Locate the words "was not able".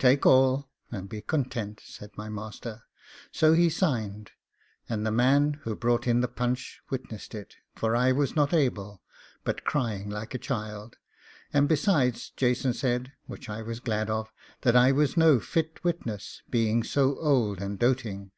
8.10-9.02